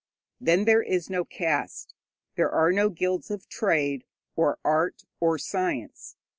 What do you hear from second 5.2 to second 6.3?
science.